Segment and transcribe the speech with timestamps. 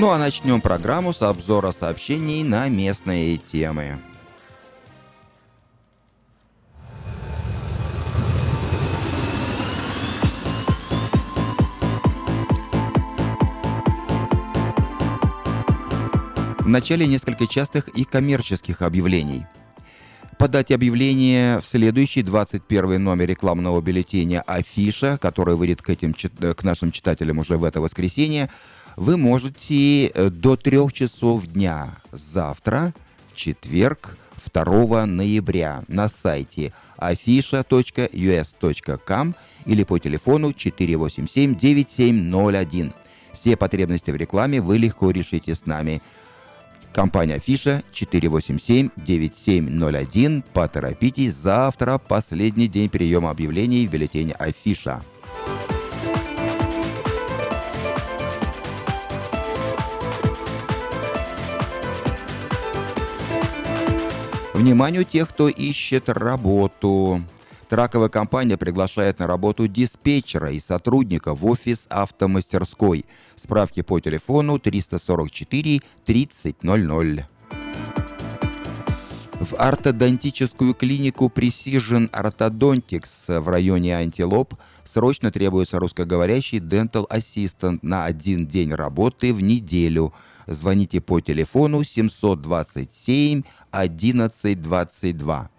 [0.00, 3.98] Ну а начнем программу с обзора сообщений на местные темы.
[16.60, 19.44] В начале несколько частых и коммерческих объявлений.
[20.38, 26.90] Подать объявление в следующий 21 номер рекламного бюллетеня «Афиша», который выйдет к, этим, к нашим
[26.90, 28.48] читателям уже в это воскресенье,
[28.96, 32.92] вы можете э, до трех часов дня завтра,
[33.34, 34.16] четверг,
[34.52, 39.34] 2 ноября на сайте afisha.us.com
[39.66, 42.92] или по телефону 487-9701.
[43.32, 46.02] Все потребности в рекламе вы легко решите с нами.
[46.92, 50.42] Компания Афиша 487-9701.
[50.52, 55.00] Поторопитесь, завтра последний день приема объявлений в бюллетене Афиша.
[64.60, 67.24] Вниманию тех, кто ищет работу.
[67.70, 73.06] Траковая компания приглашает на работу диспетчера и сотрудника в офис автомастерской.
[73.36, 77.26] Справки по телефону 344 3000.
[79.40, 88.46] В ортодонтическую клинику Precision Orthodontics в районе Антилоп срочно требуется русскоговорящий Dental Assistant на один
[88.46, 90.12] день работы в неделю–
[90.46, 95.50] Звоните по телефону 727 1122.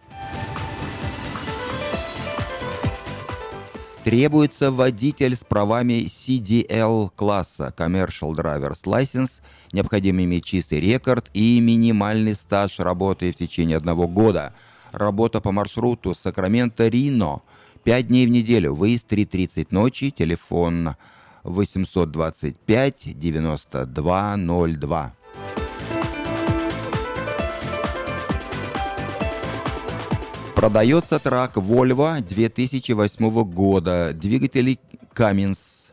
[4.04, 9.42] Требуется водитель с правами CDL класса Commercial Driver's License.
[9.74, 14.56] Необходимо иметь чистый рекорд и минимальный стаж работы в течение одного года.
[14.92, 17.42] Работа по маршруту Сакраменто-Рино.
[17.84, 18.74] 5 дней в неделю.
[18.74, 20.10] Выезд 3.30 ночи.
[20.10, 20.96] Телефон
[21.44, 25.14] 825 9202.
[30.56, 34.80] Продается трак Volvo 2008 года, двигатели
[35.16, 35.90] Cummins,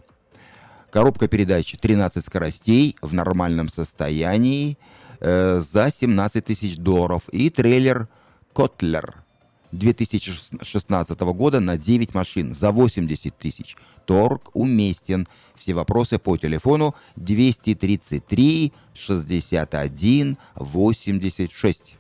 [0.91, 4.77] коробка передач 13 скоростей в нормальном состоянии
[5.21, 7.29] э, за 17 тысяч долларов.
[7.31, 8.09] И трейлер
[8.53, 9.25] Котлер
[9.73, 13.77] 2016 года на 9 машин за 80 тысяч.
[14.07, 15.27] Торг уместен.
[15.55, 21.97] Все вопросы по телефону 233 61 86.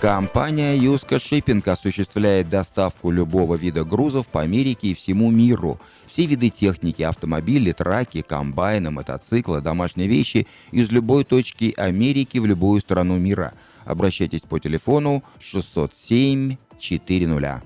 [0.00, 5.78] Компания Юска Шиппинг осуществляет доставку любого вида грузов по Америке и всему миру.
[6.06, 12.80] Все виды техники, автомобили, траки, комбайны, мотоциклы, домашние вещи из любой точки Америки в любую
[12.80, 13.52] страну мира.
[13.84, 17.62] Обращайтесь по телефону 607 400.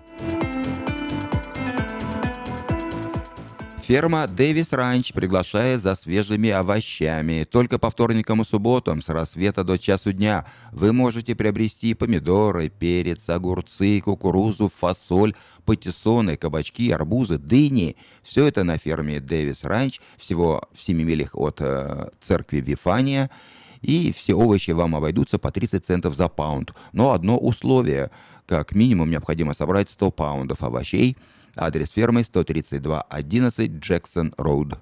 [3.86, 7.44] Ферма Дэвис Ранч приглашает за свежими овощами.
[7.44, 13.28] Только по вторникам и субботам с рассвета до часу дня вы можете приобрести помидоры, перец,
[13.28, 15.34] огурцы, кукурузу, фасоль,
[15.66, 17.96] патиссоны, кабачки, арбузы, дыни.
[18.22, 23.28] Все это на ферме Дэвис Ранч, всего в 7 милях от э, церкви Вифания.
[23.82, 26.72] И все овощи вам обойдутся по 30 центов за паунд.
[26.94, 28.10] Но одно условие.
[28.46, 31.18] Как минимум необходимо собрать 100 паундов овощей–
[31.56, 34.78] Адрес фермы 13211 Джексон Роуд.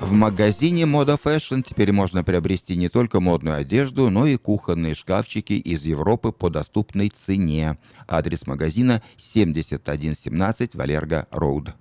[0.00, 5.52] В магазине Moda Fashion теперь можно приобрести не только модную одежду, но и кухонные шкафчики
[5.52, 7.78] из Европы по доступной цене.
[8.08, 11.74] Адрес магазина 7117 Валерго Роуд.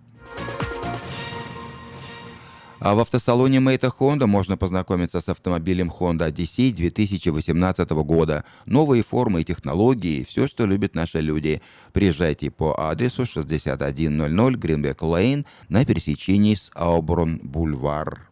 [2.79, 8.45] А в автосалоне Мэйта Honda можно познакомиться с автомобилем Honda Odyssey 2018 года.
[8.65, 11.61] Новые формы и технологии, все, что любят наши люди.
[11.91, 18.28] Приезжайте по адресу 6100 Гринбек Лейн на пересечении с Ауброн Бульвар.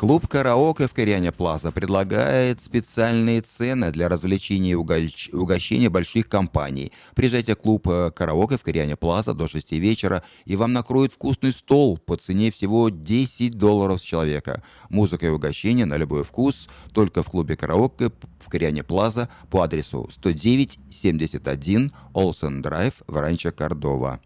[0.00, 6.90] Клуб «Караоке» в Кориане Плаза предлагает специальные цены для развлечений и угощения больших компаний.
[7.14, 11.52] Приезжайте в клуб э, «Караоке» в Кориане Плаза до 6 вечера, и вам накроют вкусный
[11.52, 14.62] стол по цене всего 10 долларов с человека.
[14.88, 20.08] Музыка и угощение на любой вкус только в клубе «Караоке» в Кориане Плаза по адресу
[20.18, 24.18] 109-71 Олсен Драйв в Ранчо Кордова.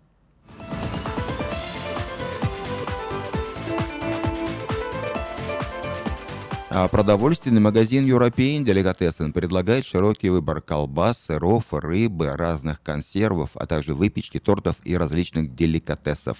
[6.90, 14.40] Продовольственный магазин European Delicatessen предлагает широкий выбор колбас, сыров, рыбы, разных консервов, а также выпечки,
[14.40, 16.36] тортов и различных деликатесов.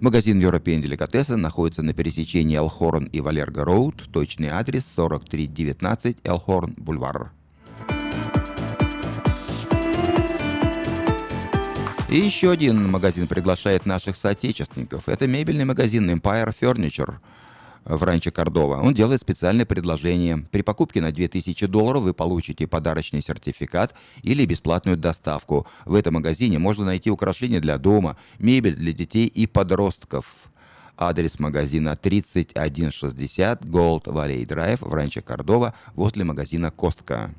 [0.00, 4.10] Магазин European Delicatessen находится на пересечении Элхорн и Валерго Роуд.
[4.12, 7.32] Точный адрес 4319 Элхорн Бульвар.
[12.10, 15.08] И еще один магазин приглашает наших соотечественников.
[15.08, 17.16] Это мебельный магазин Empire Furniture
[17.84, 18.80] в Ранче Кордова.
[18.80, 20.38] Он делает специальное предложение.
[20.50, 25.66] При покупке на 2000 долларов вы получите подарочный сертификат или бесплатную доставку.
[25.84, 30.26] В этом магазине можно найти украшения для дома, мебель для детей и подростков.
[30.96, 37.32] Адрес магазина 3160 Gold Valley Drive в Ранче Кордова возле магазина Костка.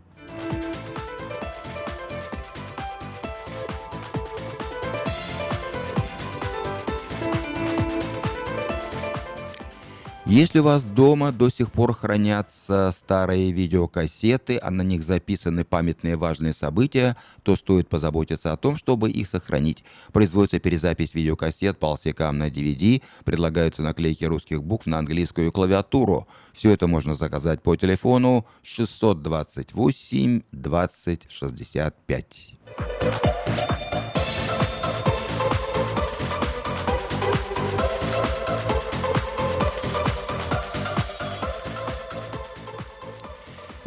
[10.29, 16.17] Если у вас дома до сих пор хранятся старые видеокассеты, а на них записаны памятные
[16.17, 19.83] важные события, то стоит позаботиться о том, чтобы их сохранить.
[20.13, 26.27] Производится перезапись видеокассет по LCK на DVD, предлагаются наклейки русских букв на английскую клавиатуру.
[26.53, 32.53] Все это можно заказать по телефону 628 20 65.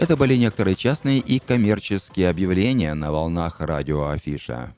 [0.02, 4.74] Это были некоторые частные и коммерческие объявления на волнах радио Афиша.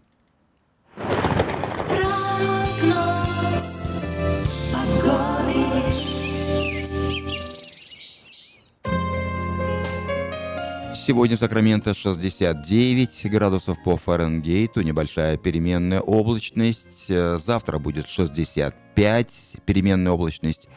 [10.95, 17.09] Сегодня в Сакраменто 69 градусов по Фаренгейту, небольшая переменная облачность.
[17.09, 20.69] Завтра будет 65 переменная облачность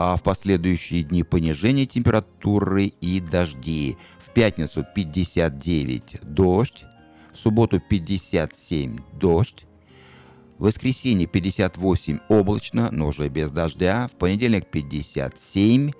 [0.00, 3.96] а в последующие дни понижение температуры и дожди.
[4.20, 6.84] В пятницу 59 дождь,
[7.32, 9.66] в субботу 57 дождь,
[10.56, 15.90] в воскресенье 58 облачно, но уже без дождя, в понедельник 57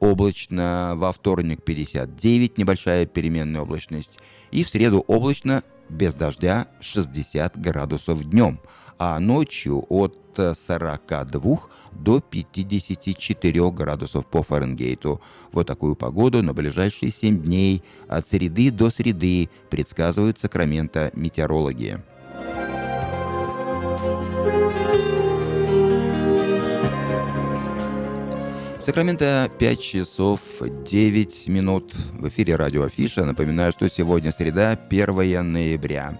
[0.00, 4.18] облачно, во вторник 59 небольшая переменная облачность,
[4.50, 8.60] и в среду облачно, без дождя 60 градусов днем–
[8.98, 11.58] а ночью от 42
[11.92, 15.20] до 54 градусов по Фаренгейту.
[15.52, 22.00] Вот такую погоду на ближайшие 7 дней от среды до среды предсказывают Сакраменто метеорологи.
[28.88, 31.94] Сакраменто 5 часов 9 минут.
[32.12, 33.24] В эфире радио Афиша.
[33.26, 36.18] Напоминаю, что сегодня среда, 1 ноября.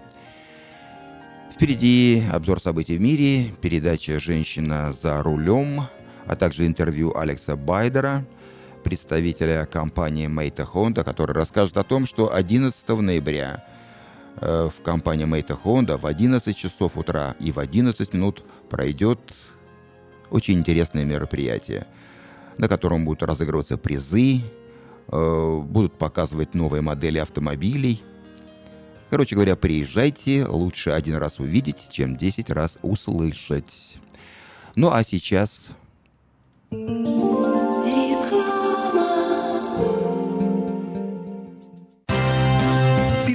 [1.59, 5.89] Впереди обзор событий в мире, передача «Женщина за рулем»,
[6.25, 8.25] а также интервью Алекса Байдера,
[8.81, 13.65] представителя компании Мейта Honda, который расскажет о том, что 11 ноября
[14.39, 19.19] э, в компании Мейта Honda в 11 часов утра и в 11 минут пройдет
[20.29, 21.87] очень интересное мероприятие,
[22.57, 24.43] на котором будут разыгрываться призы,
[25.09, 28.01] э, будут показывать новые модели автомобилей–
[29.09, 33.95] Короче говоря, приезжайте, лучше один раз увидеть, чем десять раз услышать.
[34.75, 35.69] Ну а сейчас...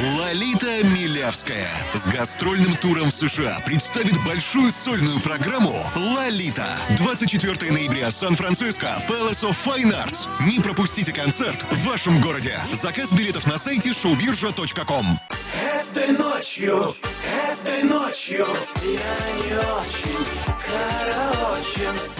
[0.00, 6.78] Лолита Милявская с гастрольным туром в США представит большую сольную программу «Лолита».
[6.96, 10.26] 24 ноября, Сан-Франциско, Palace of Fine Arts.
[10.46, 12.58] Не пропустите концерт в вашем городе.
[12.72, 15.20] Заказ билетов на сайте showbirja.com.
[15.62, 16.96] Этой ночью,
[17.52, 18.46] этой ночью
[18.82, 20.26] я не очень
[20.64, 22.19] караочен.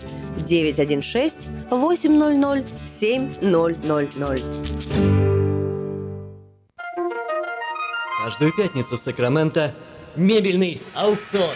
[0.47, 4.41] 916 800 7000.
[8.23, 9.73] Каждую пятницу в Сакраменто
[10.15, 11.55] мебельный аукцион.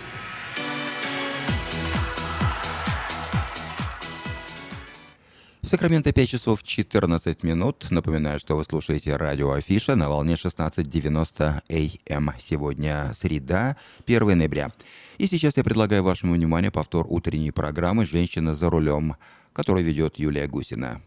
[5.71, 7.87] Сакраменто 5 часов 14 минут.
[7.91, 12.33] Напоминаю, что вы слушаете радио Афиша на волне 16.90 АМ.
[12.39, 14.71] Сегодня среда, 1 ноября.
[15.17, 19.15] И сейчас я предлагаю вашему вниманию повтор утренней программы «Женщина за рулем»,
[19.53, 21.01] которую ведет Юлия Гусина.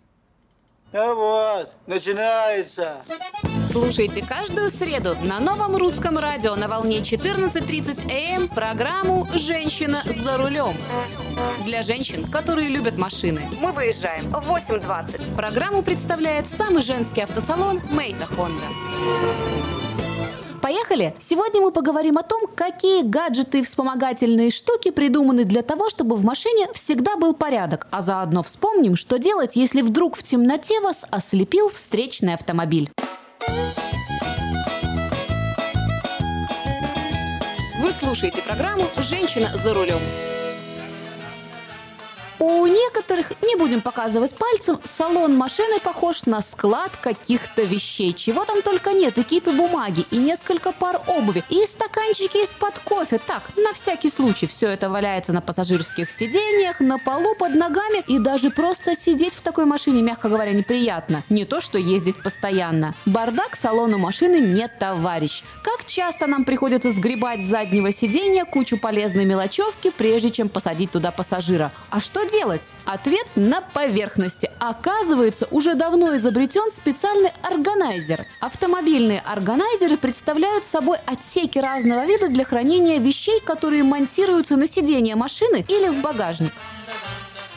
[0.94, 3.02] Ну вот, начинается.
[3.70, 10.72] Слушайте каждую среду на новом русском радио на волне 14.30 АМ программу «Женщина за рулем».
[11.64, 13.42] Для женщин, которые любят машины.
[13.60, 15.34] Мы выезжаем в 8.20.
[15.34, 18.64] Программу представляет самый женский автосалон «Мейта Хонда».
[20.60, 21.14] Поехали!
[21.20, 26.24] Сегодня мы поговорим о том, какие гаджеты и вспомогательные штуки придуманы для того, чтобы в
[26.24, 31.68] машине всегда был порядок, а заодно вспомним, что делать, если вдруг в темноте вас ослепил
[31.68, 32.90] встречный автомобиль.
[37.78, 39.98] Вы слушаете программу «Женщина за рулем».
[42.46, 48.12] У некоторых, не будем показывать пальцем, салон машины похож на склад каких-то вещей.
[48.12, 49.16] Чего там только нет.
[49.16, 53.18] И кипы бумаги, и несколько пар обуви, и стаканчики из-под кофе.
[53.26, 54.46] Так, на всякий случай.
[54.46, 58.04] Все это валяется на пассажирских сиденьях, на полу, под ногами.
[58.08, 61.22] И даже просто сидеть в такой машине, мягко говоря, неприятно.
[61.30, 62.94] Не то, что ездить постоянно.
[63.06, 65.42] Бардак салону машины не товарищ.
[65.62, 71.10] Как часто нам приходится сгребать с заднего сиденья кучу полезной мелочевки, прежде чем посадить туда
[71.10, 71.72] пассажира.
[71.88, 72.33] А что делать?
[72.84, 74.50] Ответ на поверхности.
[74.58, 78.26] Оказывается, уже давно изобретен специальный органайзер.
[78.40, 85.64] Автомобильные органайзеры представляют собой отсеки разного вида для хранения вещей, которые монтируются на сиденье машины
[85.68, 86.52] или в багажник.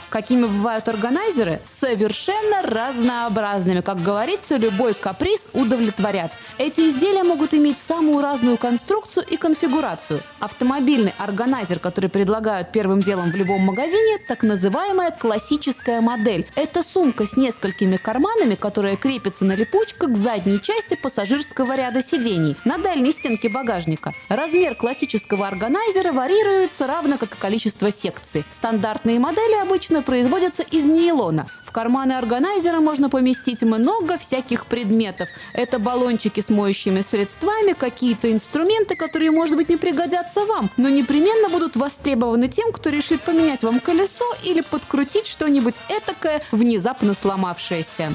[0.09, 1.59] Какими бывают органайзеры?
[1.65, 3.81] Совершенно разнообразными.
[3.81, 6.31] Как говорится, любой каприз удовлетворят.
[6.57, 10.21] Эти изделия могут иметь самую разную конструкцию и конфигурацию.
[10.39, 16.47] Автомобильный органайзер, который предлагают первым делом в любом магазине, так называемая классическая модель.
[16.55, 22.55] Это сумка с несколькими карманами, которая крепится на липучках к задней части пассажирского ряда сидений,
[22.63, 24.13] на дальней стенке багажника.
[24.29, 28.45] Размер классического органайзера варьируется равно как и количество секций.
[28.51, 31.45] Стандартные модели обычно обычно производятся из нейлона.
[31.65, 35.27] В карманы органайзера можно поместить много всяких предметов.
[35.53, 41.49] Это баллончики с моющими средствами, какие-то инструменты, которые, может быть, не пригодятся вам, но непременно
[41.49, 48.11] будут востребованы тем, кто решит поменять вам колесо или подкрутить что-нибудь этакое, внезапно сломавшееся.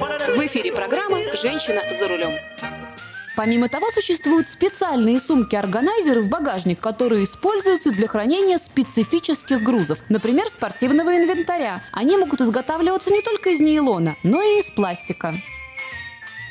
[0.00, 2.91] В эфире программа «Женщина за рулем».
[3.34, 11.16] Помимо того, существуют специальные сумки-органайзеры в багажник, которые используются для хранения специфических грузов, например, спортивного
[11.16, 11.82] инвентаря.
[11.92, 15.34] Они могут изготавливаться не только из нейлона, но и из пластика.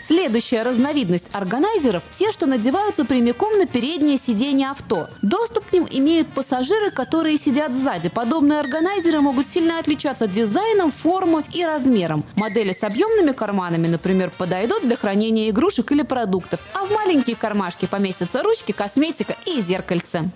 [0.06, 5.08] Следующая разновидность органайзеров– те, что надеваются прямиком на переднее сиденье авто.
[5.22, 8.10] Доступ к ним имеют пассажиры, которые сидят сзади.
[8.10, 12.24] Подобные органайзеры могут сильно отличаться дизайном, формой и размером.
[12.36, 17.86] Модели с объемными карманами, например, подойдут для хранения игрушек или продуктов, а в маленькие кармашки
[17.86, 20.32] поместятся ручки, косметика и зеркальце.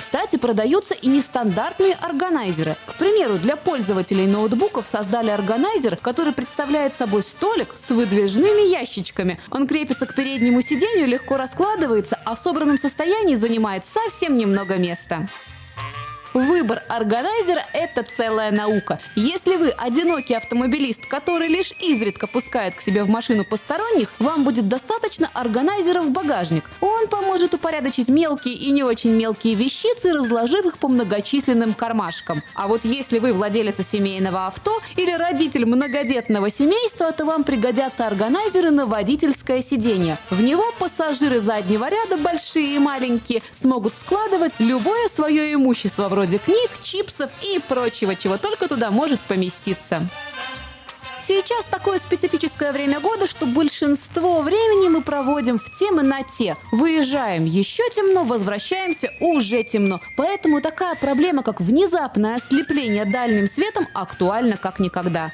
[0.00, 2.74] Кстати, продаются и нестандартные органайзеры.
[2.86, 9.38] К примеру, для пользователей ноутбуков создали органайзер, который представляет собой столик с выдвижными ящичками.
[9.50, 15.28] Он крепится к переднему сиденью, легко раскладывается, а в собранном состоянии занимает совсем немного места.
[16.32, 19.00] Выбор органайзера– это целая наука.
[19.16, 24.68] Если вы одинокий автомобилист, который лишь изредка пускает к себе в машину посторонних, вам будет
[24.68, 26.64] достаточно органайзера в багажник.
[26.80, 32.42] Он поможет упорядочить мелкие и не очень мелкие вещицы, разложив их по многочисленным кармашкам.
[32.54, 38.70] А вот если вы владелец семейного авто или родитель многодетного семейства, то вам пригодятся органайзеры
[38.70, 40.16] на водительское сиденье.
[40.30, 46.70] В него пассажиры заднего ряда, большие и маленькие, смогут складывать любое свое имущество, вроде книг,
[46.82, 50.06] чипсов и прочего, чего только туда может поместиться.
[51.26, 56.58] Сейчас такое специфическое время года, что большинство времени мы проводим в тем и на те.
[56.72, 59.98] Выезжаем еще темно, возвращаемся уже темно.
[60.18, 65.32] Поэтому такая проблема, как внезапное ослепление дальним светом, актуальна как никогда.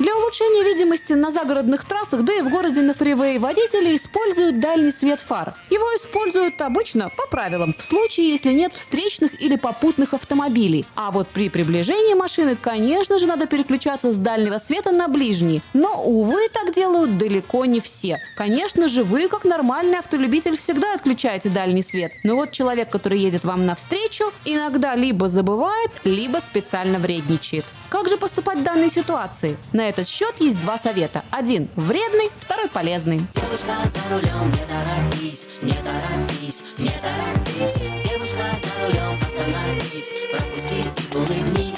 [0.00, 4.92] Для улучшения видимости на загородных трассах, да и в городе на фривее водители используют дальний
[4.92, 5.54] свет фар.
[5.68, 10.86] Его используют обычно по правилам, в случае, если нет встречных или попутных автомобилей.
[10.94, 15.60] А вот при приближении машины, конечно же, надо переключаться с дальнего света на ближний.
[15.74, 18.16] Но, увы, так делают далеко не все.
[18.36, 22.12] Конечно же, вы, как нормальный автолюбитель, всегда отключаете дальний свет.
[22.24, 27.66] Но вот человек, который едет вам навстречу, иногда либо забывает, либо специально вредничает.
[27.90, 29.56] Как же поступать в данной ситуации?
[29.72, 31.24] На этот счет есть два совета.
[31.32, 33.20] Один вредный, второй полезный.
[33.34, 37.74] Девушка за рулем, не торопись, не торопись, не торопись.
[38.08, 41.69] Девушка за рулем, остановись, пропусти зип, улыбнись.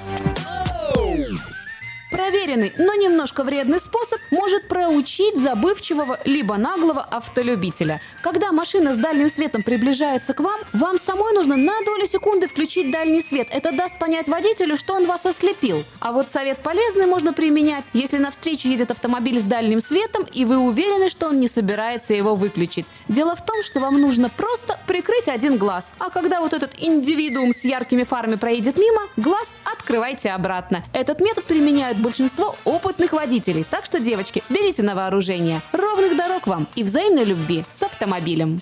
[2.13, 8.03] Проверенный, но немножко вредный способ может проучить забывчивого либо наглого автолюбителя.
[8.21, 12.93] Когда машина с дальним светом приближается к вам, вам самой нужно на долю секунды включить
[12.93, 13.49] дальний свет.
[13.51, 15.85] Это даст понять водителю, что он вас ослепил.
[16.01, 20.59] А вот совет полезный можно применять, если навстречу едет автомобиль с дальним светом, и вы
[20.59, 22.87] уверены, что он не собирается его выключить.
[23.09, 25.91] Дело в том, что вам нужно просто прикрыть один глаз.
[25.99, 30.85] А когда вот этот индивидуум с яркими фарами проедет мимо, глаз открывайте обратно.
[30.93, 33.65] Этот метод применяют большинство опытных водителей.
[33.65, 35.63] Так что, девочки, берите на вооружение.
[35.73, 38.59] Ровных дорог вам и взаимной любви с автомобилем.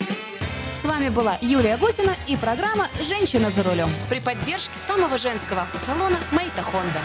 [0.80, 3.88] С вами была Юлия Гусина и программа «Женщина за рулем».
[4.08, 7.00] При поддержке самого женского автосалона «Мейта Хонда».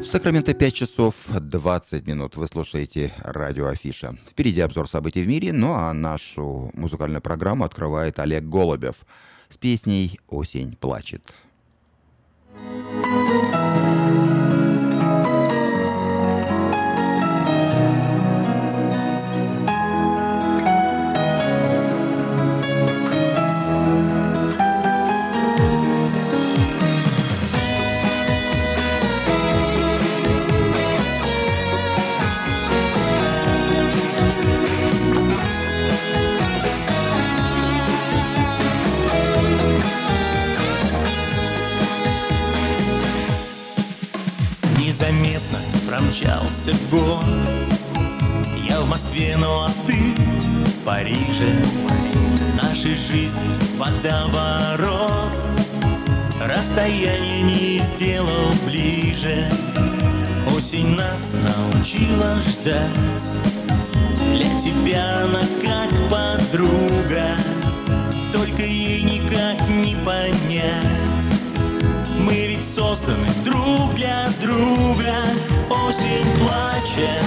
[0.00, 2.36] В Сакраменто 5 часов 20 минут.
[2.36, 4.16] Вы слушаете радио Афиша.
[4.28, 8.96] Впереди обзор событий в мире, ну а нашу музыкальную программу открывает Олег Голубев
[9.48, 11.34] с песней «Осень плачет».
[12.56, 12.93] Thank you.
[46.64, 47.24] Промчался год.
[48.68, 50.14] Я в Москве, ну а ты
[50.64, 51.62] в Париже.
[52.56, 55.32] Нашей жизни водоворот.
[56.40, 59.48] Расстояние не сделал ближе.
[60.56, 62.90] Осень нас научила ждать.
[64.32, 67.36] Для тебя она как подруга.
[68.32, 70.84] Только ей никак не понять.
[72.18, 75.14] Мы ведь созданы друг для друга
[75.86, 77.24] Осень плачет,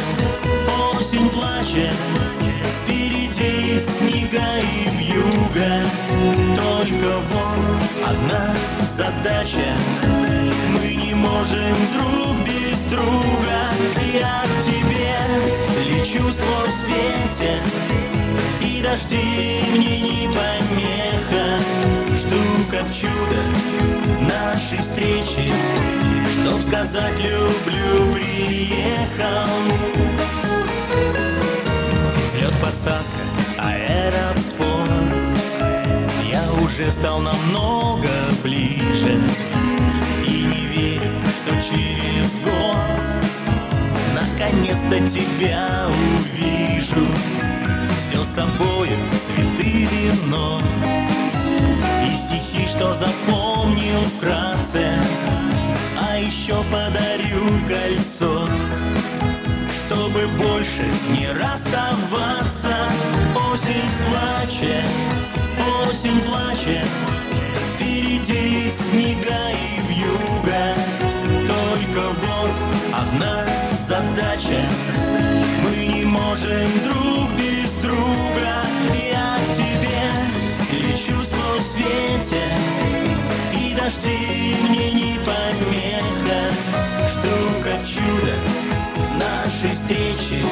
[0.96, 1.94] осень плачет.
[2.84, 5.84] Впереди снега и вьюга.
[6.56, 7.18] Только
[8.04, 8.56] одна
[8.96, 9.76] задача.
[10.72, 13.70] Мы не можем друг без друга.
[14.12, 15.20] Я к тебе
[15.86, 17.62] лечу сквозь ветер.
[18.60, 21.60] И дожди мне не помеха.
[22.18, 22.42] Жду
[22.72, 23.40] как чудо
[24.22, 25.54] нашей встречи
[26.68, 29.48] сказать люблю, приехал
[32.34, 33.24] Взлет, посадка,
[33.58, 34.90] аэропорт.
[36.32, 38.10] Я уже стал намного
[38.44, 39.18] ближе.
[40.26, 42.78] И не верю, что через год
[44.14, 47.08] Наконец-то тебя увижу.
[48.08, 48.92] Все собою,
[49.26, 50.60] цветы, вино.
[52.04, 54.97] И стихи, что запомнил вкратце
[56.48, 58.48] еще подарю кольцо
[59.86, 62.76] чтобы больше не расставаться.
[63.52, 64.86] Осень плачет,
[89.88, 90.44] встречи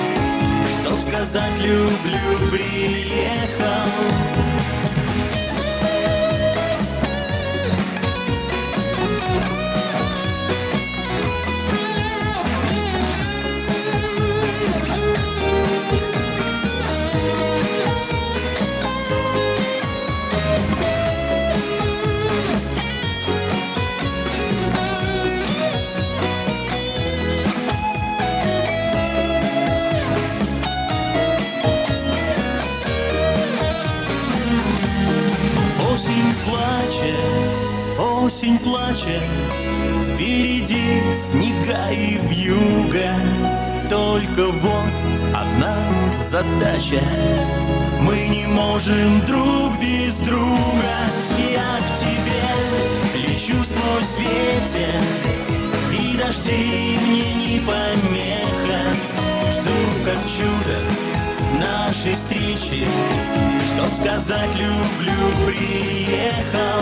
[0.81, 4.14] Чтоб сказать люблю, приехал
[41.65, 43.15] снега и вьюга
[43.89, 44.93] Только вот
[45.33, 45.75] одна
[46.29, 47.01] задача.
[48.01, 51.07] Мы не можем друг без друга.
[51.37, 52.43] Я к тебе
[53.27, 55.01] лечу сквозь ветер
[55.91, 58.81] И дожди мне не помеха.
[59.51, 60.77] Жду как чудо
[61.59, 62.87] нашей встречи.
[63.73, 66.81] Чтоб сказать люблю, приехал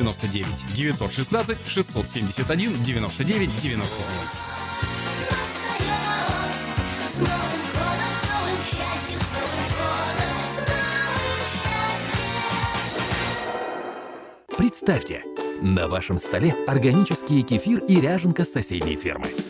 [0.00, 3.90] 99 916 671 99 99.
[14.56, 15.22] Представьте,
[15.60, 19.26] на вашем столе органический кефир и ряженка с соседней фермы.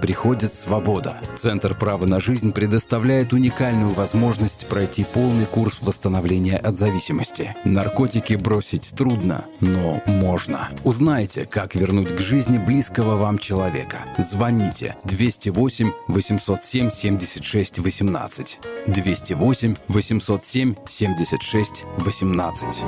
[0.00, 1.16] приходит свобода.
[1.36, 7.56] Центр права на жизнь предоставляет уникальную возможность пройти полный курс восстановления от зависимости.
[7.64, 10.70] Наркотики бросить трудно, но можно.
[10.84, 13.98] Узнайте, как вернуть к жизни близкого вам человека.
[14.18, 18.60] Звоните 208 807 76 18.
[18.86, 22.82] 208 807 76 18.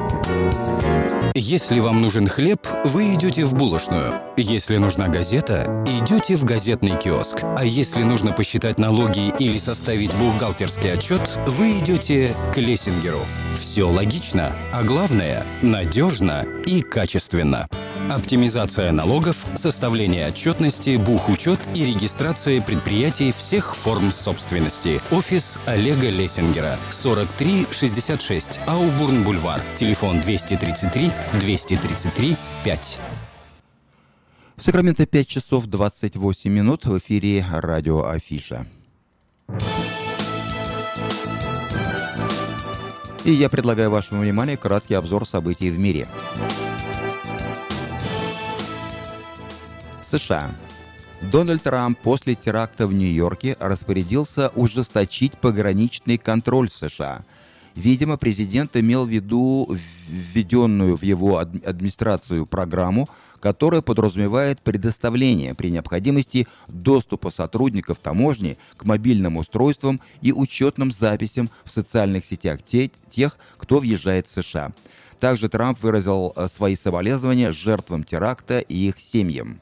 [1.39, 4.23] Если вам нужен хлеб, вы идете в булочную.
[4.39, 7.39] Если нужна газета, идете в газетный киоск.
[7.43, 13.21] А если нужно посчитать налоги или составить бухгалтерский отчет, вы идете к Лессингеру.
[13.61, 17.69] Все логично, а главное– надежно и качественно.
[18.11, 25.01] Оптимизация налогов, составление отчетности, бухучет и регистрация предприятий всех форм собственности.
[25.11, 26.79] Офис Олега Лессингера.
[26.91, 29.61] 4366 Аубурн-Бульвар.
[29.79, 33.01] Телефон 233 233 5.
[34.57, 38.67] В Сакраменто 5 часов 28 минут в эфире радио Афиша.
[43.27, 46.09] И я предлагаю вашему вниманию краткий обзор событий в мире.
[50.03, 50.51] США.
[51.21, 57.27] Дональд Трамп после теракта в Нью-Йорке распорядился ужесточить пограничный контроль в США.
[57.75, 59.69] Видимо, президент имел в виду
[60.09, 63.11] введенную в его администрацию программу,
[63.41, 71.73] которая подразумевает предоставление при необходимости доступа сотрудников таможни к мобильным устройствам и учетным записям в
[71.73, 74.73] социальных сетях тех, кто въезжает в США.
[75.21, 79.61] Также Трамп выразил э, свои соболезнования жертвам теракта и их семьям.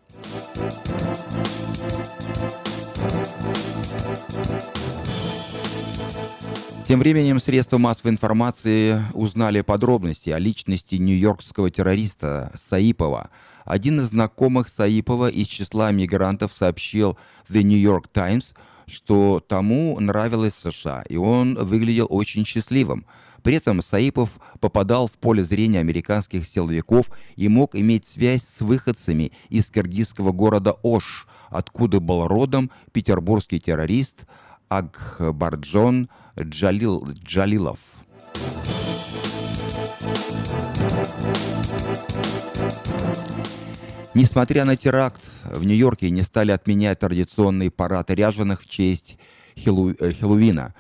[6.87, 13.31] Тем временем средства массовой информации узнали подробности о личности нью-йоркского террориста Саипова.
[13.65, 17.17] Один из знакомых Саипова из числа мигрантов сообщил
[17.49, 18.55] The New York Times,
[18.87, 23.07] что тому нравилось США, и он выглядел очень счастливым.
[23.43, 29.33] При этом Саипов попадал в поле зрения американских силовиков и мог иметь связь с выходцами
[29.51, 34.27] из киргизского города Ош, откуда был родом петербургский террорист
[34.69, 37.79] Акбарджон Джалил, Джалилов.
[44.15, 49.19] Несмотря на теракт, в Нью-Йорке не стали отменять традиционный парад ряженых в честь
[49.57, 50.73] Хилу, э, Хеллоуина.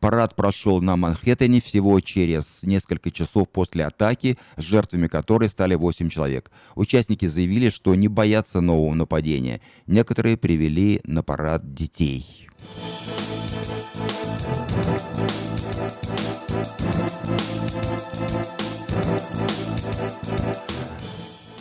[0.00, 6.50] Парад прошел на Манхэттене всего через несколько часов после атаки, жертвами которой стали 8 человек.
[6.76, 9.60] Участники заявили, что не боятся нового нападения.
[9.86, 12.48] Некоторые привели на парад детей.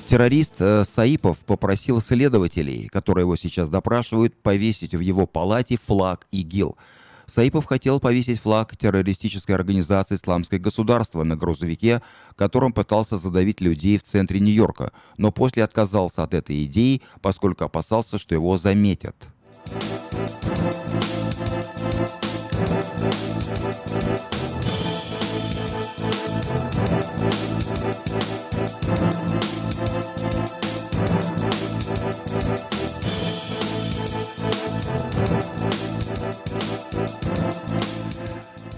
[0.07, 6.77] Террорист э, Саипов попросил следователей, которые его сейчас допрашивают, повесить в его палате флаг ИГИЛ.
[7.27, 12.01] Саипов хотел повесить флаг террористической организации «Исламское государство» на грузовике,
[12.37, 18.17] которым пытался задавить людей в центре Нью-Йорка, но после отказался от этой идеи, поскольку опасался,
[18.17, 19.27] что его заметят.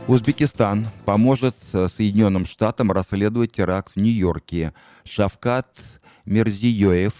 [0.07, 4.73] Узбекистан поможет Соединенным Штатам расследовать теракт в Нью-Йорке.
[5.03, 5.69] Шавкат
[6.25, 7.13] Мерзиёев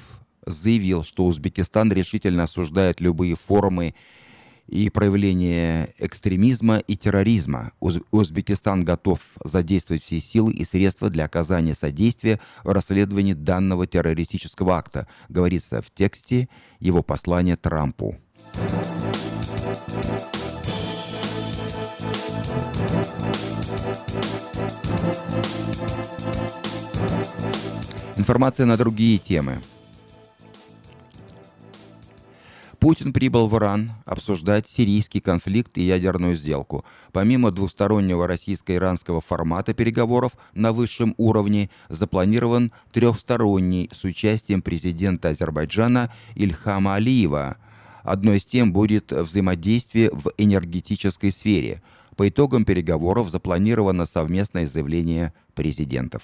[0.46, 3.94] заявил, что Узбекистан решительно осуждает любые формы
[4.66, 7.72] и проявления экстремизма и терроризма.
[7.80, 14.78] Уз Узбекистан готов задействовать все силы и средства для оказания содействия в расследовании данного террористического
[14.78, 18.18] акта, говорится в тексте его послания Трампу.
[28.20, 29.62] Информация на другие темы.
[32.78, 36.84] Путин прибыл в Иран обсуждать сирийский конфликт и ядерную сделку.
[37.14, 46.96] Помимо двустороннего российско-иранского формата переговоров на высшем уровне, запланирован трехсторонний с участием президента Азербайджана Ильхама
[46.96, 47.56] Алиева,
[48.04, 51.82] Одной из тем будет взаимодействие в энергетической сфере.
[52.18, 56.24] По итогам переговоров запланировано совместное заявление президентов.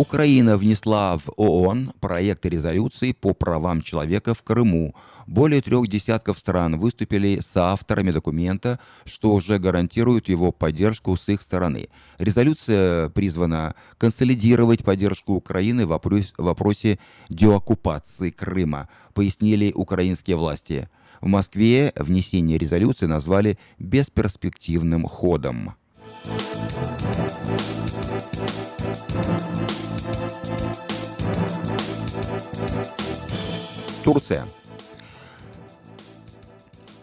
[0.00, 4.94] Украина внесла в ООН проект резолюции по правам человека в Крыму.
[5.26, 11.42] Более трех десятков стран выступили с авторами документа, что уже гарантирует его поддержку с их
[11.42, 11.90] стороны.
[12.18, 16.00] Резолюция призвана консолидировать поддержку Украины в
[16.38, 20.88] вопросе деоккупации Крыма, пояснили украинские власти.
[21.20, 25.74] В Москве внесение резолюции назвали бесперспективным ходом.
[34.12, 34.44] Турция.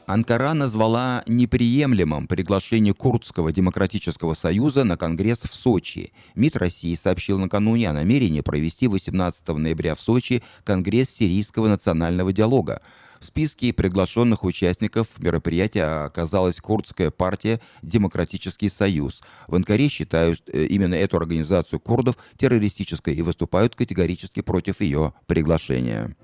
[0.08, 6.12] Анкара назвала неприемлемым приглашение Курдского демократического союза на Конгресс в Сочи.
[6.36, 12.82] МИД России сообщил накануне о намерении провести 18 ноября в Сочи Конгресс сирийского национального диалога.
[13.20, 19.22] В списке приглашенных участников мероприятия оказалась курдская партия «Демократический союз».
[19.48, 26.16] В Анкаре считают э, именно эту организацию курдов террористической и выступают категорически против ее приглашения.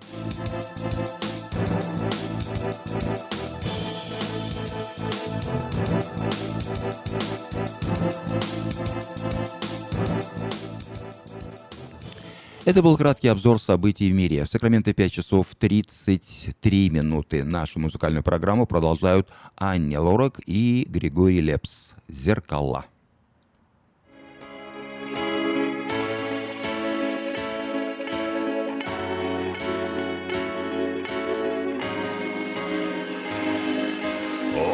[12.66, 14.46] Это был краткий обзор событий в мире.
[14.46, 17.44] В Сакраменто 5 часов 33 минуты.
[17.44, 21.94] Нашу музыкальную программу продолжают Аня Лорак и Григорий Лепс.
[22.08, 22.86] «Зеркала».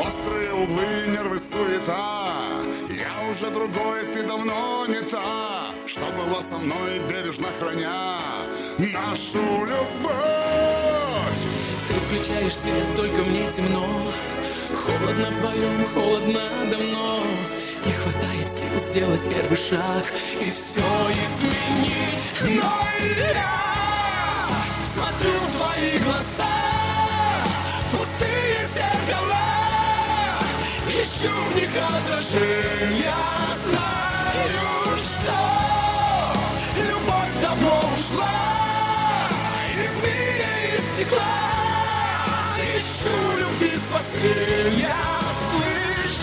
[0.06, 5.68] Острые углы, нервы, суета Я уже другой, ты давно не та
[6.25, 8.19] была со мной, бережно храня
[8.77, 10.10] Нашу любовь.
[11.88, 13.88] Ты включаешь свет, только мне темно.
[14.73, 17.23] Холодно вдвоем, холодно давно.
[17.86, 20.05] Не хватает сил сделать первый шаг
[20.41, 20.79] И все
[21.25, 22.23] изменить.
[22.41, 22.71] Но
[23.36, 24.49] я
[24.86, 26.47] смотрю в твои глаза.
[27.91, 30.39] Пустые зеркала.
[30.88, 33.13] Ищу в них отражения.
[33.55, 35.68] Знаю, что
[40.99, 41.21] стекла.
[42.77, 44.95] Ищу любви спасения
[45.49, 46.19] Слышишь?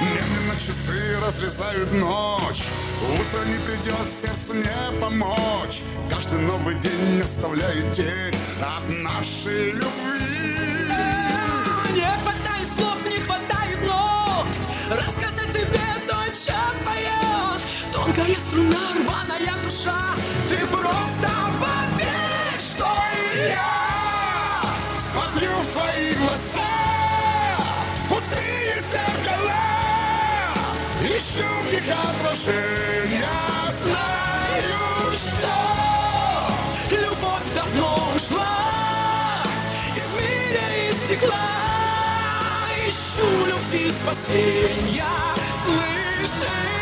[0.00, 2.64] Медленно часы разрезают ночь.
[3.00, 5.82] Утро не придет, сердцу не помочь.
[6.10, 10.07] Каждый новый день оставляет тень От нашей любви
[11.98, 14.46] Не хватает слов, не хватает нот.
[14.88, 17.60] Рассказать тебе то, чем поет
[17.92, 19.98] Тонкая струна, рваная душа.
[20.48, 22.86] Ты просто поверь, что
[23.34, 24.62] и я
[25.10, 26.70] Смотрю в твои глаза.
[28.08, 29.64] Пустые зеркала.
[31.02, 33.26] Ищу в них отражения.
[33.82, 39.42] Знаю, что любовь давно ушла.
[39.96, 40.96] Из мира из
[43.18, 45.04] Ищу любви спасения
[45.64, 46.77] Слышишь?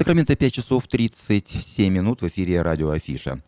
[0.00, 3.40] Сакраменто 5 часов 37 минут в эфире радио Афиша.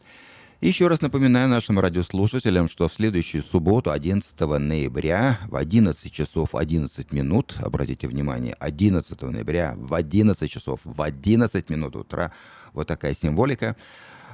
[0.63, 7.13] Еще раз напоминаю нашим радиослушателям, что в следующую субботу, 11 ноября, в 11 часов 11
[7.13, 12.31] минут, обратите внимание, 11 ноября в 11 часов в 11 минут утра,
[12.75, 13.75] вот такая символика,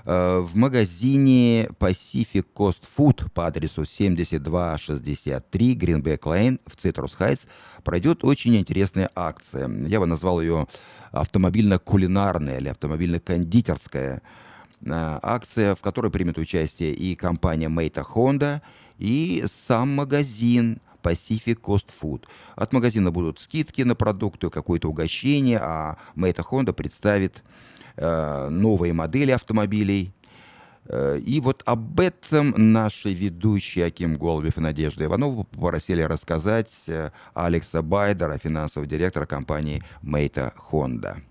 [0.04, 7.46] э, в магазине Pacific Coast Food по адресу 7263 Greenback Lane в Citrus Heights
[7.84, 9.66] пройдет очень интересная акция.
[9.86, 10.66] Я бы назвал ее
[11.10, 14.20] автомобильно-кулинарная или автомобильно-кондитерская
[14.86, 18.60] акция, в которой примет участие и компания Мейта Honda,
[18.98, 22.24] и сам магазин Pacific Coast Food.
[22.56, 27.42] От магазина будут скидки на продукты, какое-то угощение, а Мейта Honda представит
[27.96, 30.12] э, новые модели автомобилей.
[30.86, 37.10] Э, И вот об этом наши ведущие Аким Голубев и Надежда Иванова попросили рассказать э,
[37.34, 41.22] Алекса Байдера, финансового директора компании Мейта Honda.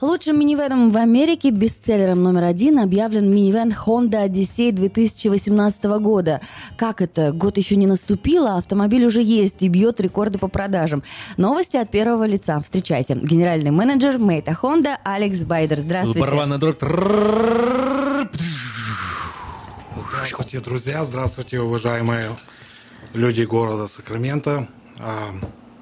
[0.00, 6.40] Лучшим минивеном в Америке бестселлером номер один объявлен минивэн Honda Odyssey 2018 года.
[6.76, 7.32] Как это?
[7.32, 11.02] Год еще не наступил, а автомобиль уже есть и бьет рекорды по продажам.
[11.38, 12.60] Новости от первого лица.
[12.60, 13.14] Встречайте.
[13.14, 15.78] Генеральный менеджер Мейта Honda Алекс Байдер.
[15.78, 16.20] Здравствуйте.
[16.20, 16.58] Барабанный.
[19.96, 22.36] Здравствуйте, друзья, здравствуйте, уважаемые
[23.14, 24.68] люди города Сакраменто.
[24.98, 25.30] А,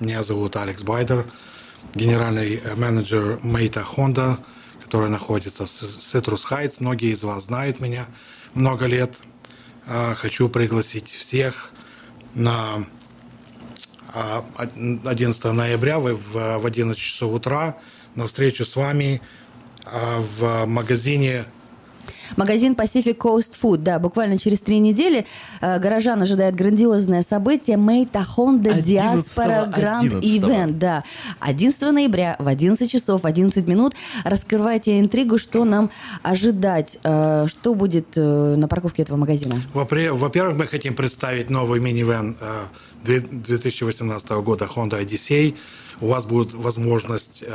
[0.01, 1.27] Меня зовут Алекс Байдер,
[1.95, 4.39] генеральный э, менеджер Мейта Honda,
[4.83, 6.77] который находится в Citrus Heights.
[6.81, 8.07] Многие из вас знают меня
[8.55, 9.15] много лет.
[9.87, 11.71] А, Хочу пригласить всех
[12.35, 12.87] на
[14.13, 14.45] а,
[15.05, 17.77] 11 ноября в в 11 часов утра
[18.15, 19.21] на встречу с вами
[19.85, 21.45] а, в магазине
[22.37, 25.27] Магазин Pacific Coast Food, да, буквально через три недели
[25.61, 30.47] э, горожан ожидает грандиозное событие Мейта Honda 11-го, Diaspora Grand 11-го.
[30.49, 31.05] Event, да.
[31.41, 33.95] 11 ноября в 11 часов 11 минут.
[34.25, 35.91] Раскрывайте интригу, что нам
[36.23, 39.63] ожидать, э, что будет э, на парковке этого магазина.
[39.73, 42.65] Во-первых, мы хотим представить новый минивэн э,
[43.05, 45.55] две- 2018 года Honda Odyssey.
[46.01, 47.53] У вас будет возможность э,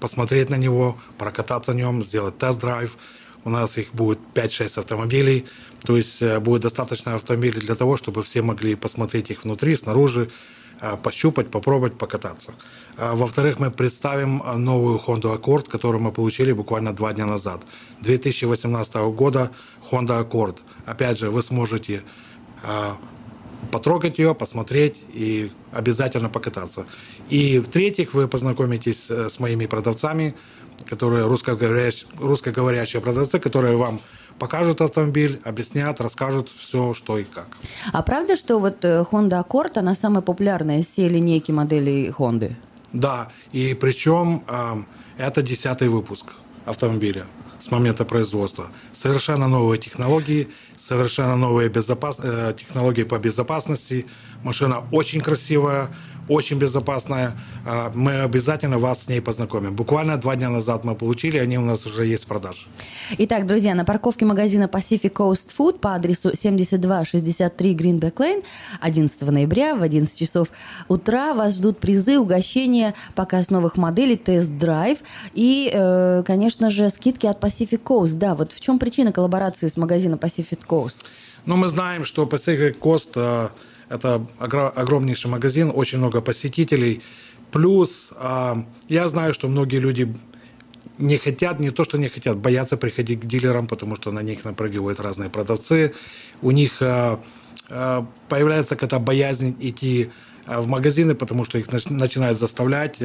[0.00, 2.98] посмотреть на него, прокататься на нем, сделать тест-драйв.
[3.44, 5.46] У нас их будет 5-6 автомобилей.
[5.84, 10.30] То есть э, будет достаточно автомобилей для того, чтобы все могли посмотреть их внутри, снаружи,
[10.80, 12.52] э, пощупать, попробовать, покататься.
[12.96, 17.62] А, Во-вторых, мы представим э, новую Honda Accord, которую мы получили буквально два дня назад.
[18.00, 19.50] 2018 года
[19.90, 20.58] Honda Accord.
[20.84, 22.02] Опять же, вы сможете
[22.64, 22.96] а,
[23.70, 26.86] потрогать ее, посмотреть и обязательно покататься.
[27.30, 30.34] И в-третьих, вы познакомитесь с моими продавцами,
[30.86, 34.00] которые русскоговорящие, русскоговорящие продавцы, которые вам
[34.38, 37.48] покажут автомобиль, объяснят, расскажут все, что и как.
[37.92, 42.54] А правда, что вот э, Honda Accord, она самая популярная из всей линейки моделей Honda?
[42.92, 44.86] Да, и причем эм,
[45.18, 46.26] это десятый выпуск
[46.64, 47.26] автомобиля
[47.60, 48.70] с момента производства.
[48.92, 52.18] Совершенно новые технологии, совершенно новые безопас...
[52.22, 54.06] э, технологии по безопасности.
[54.42, 55.88] Машина очень красивая,
[56.28, 57.32] очень безопасная.
[57.64, 59.74] А, Мы обязательно вас с ней познакомим.
[59.74, 62.66] Буквально два дня назад мы получили, они у нас уже есть в продаже.
[63.18, 68.44] Итак, друзья, на парковке магазина Pacific Coast Food по адресу 7263 Greenback Lane
[68.80, 70.48] 11 ноября в 11 часов
[70.88, 74.98] утра вас ждут призы, угощения, показ новых моделей, тест-драйв
[75.34, 78.14] и, э, конечно же, скидки от Pacific Coast.
[78.14, 81.04] Да, вот в чем причина коллаборации с магазином Pacific Coast?
[81.46, 83.48] Но мы знаем, что Pacific Coast э,
[83.88, 87.02] это огро- огромнейший магазин, очень много посетителей.
[87.50, 88.54] Плюс э,
[88.88, 90.14] я знаю, что многие люди
[90.98, 94.44] не хотят, не то что не хотят, боятся приходить к дилерам, потому что на них
[94.44, 95.94] напрыгивают разные продавцы.
[96.42, 97.16] У них э,
[97.70, 100.10] э, появляется какая-то боязнь идти
[100.46, 102.98] в магазины, потому что их нач- начинают заставлять,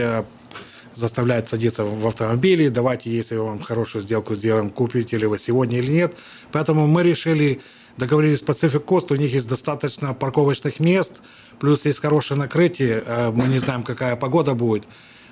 [0.96, 5.92] заставляют садиться в автомобили, давайте, если вам хорошую сделку сделаем, купите ли вы сегодня или
[5.92, 6.16] нет.
[6.52, 7.62] Поэтому мы решили,
[7.98, 11.14] договорились с Pacific Coast, у них есть достаточно парковочных мест,
[11.60, 14.84] плюс есть хорошее накрытие, э, мы не знаем, какая погода будет.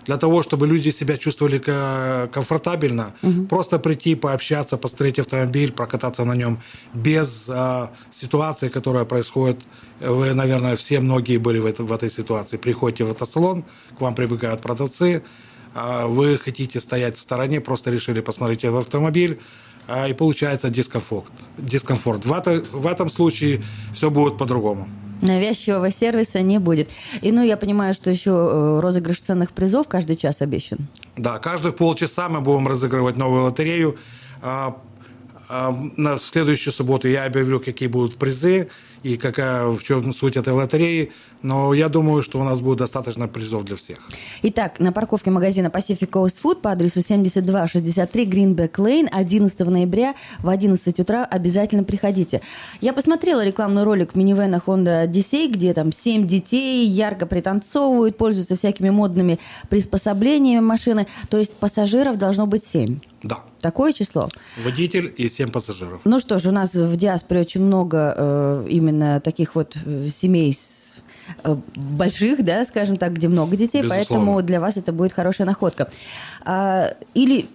[0.05, 3.13] Для того, чтобы люди себя чувствовали ко- комфортабельно,
[3.49, 6.57] просто прийти, пообщаться, посмотреть автомобиль, прокататься на нем
[6.93, 9.59] без э, ситуации, которая происходит.
[9.99, 12.57] Вы, наверное, все многие были в, это- в этой ситуации.
[12.57, 13.63] Приходите в автосалон,
[13.97, 15.21] к вам прибегают продавцы,
[15.75, 19.39] а вы хотите стоять в стороне, просто решили посмотреть этот автомобиль, а,
[20.07, 21.31] и получается дискомфорт.
[21.57, 22.25] дискомфорт.
[22.25, 23.61] В, это, в этом случае
[23.93, 24.87] все будет по-другому.
[25.21, 26.89] Навязчивого сервиса не будет.
[27.21, 30.79] И ну я понимаю, что еще э, розыгрыш ценных призов каждый час обещан.
[31.15, 33.97] Да, каждых полчаса мы будем разыгрывать новую лотерею.
[34.41, 34.77] А,
[35.49, 38.69] а, на следующую субботу я объявлю, какие будут призы
[39.03, 41.11] и какая в чем суть этой лотереи.
[41.41, 43.97] Но я думаю, что у нас будет достаточно призов для всех.
[44.43, 50.49] Итак, на парковке магазина Pacific Coast Food по адресу 7263 Greenback Lane 11 ноября в
[50.49, 52.41] 11 утра обязательно приходите.
[52.79, 58.91] Я посмотрела рекламный ролик минивэна Honda Odyssey, где там 7 детей ярко пританцовывают, пользуются всякими
[58.91, 59.39] модными
[59.69, 61.07] приспособлениями машины.
[61.29, 62.99] То есть пассажиров должно быть 7.
[63.23, 63.39] Да.
[63.59, 64.29] Такое число?
[64.63, 66.01] Водитель и 7 пассажиров.
[66.05, 70.53] Ну что ж, у нас в диаспоре очень много э, именно таких вот э, семей
[70.53, 70.95] с
[71.43, 74.05] э, больших, да, скажем так, где много детей, Безусловно.
[74.07, 75.91] поэтому для вас это будет хорошая находка.
[76.43, 77.49] А, или